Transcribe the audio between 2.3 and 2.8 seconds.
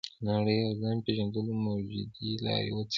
لارې